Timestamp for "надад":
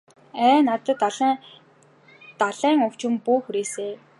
0.69-1.03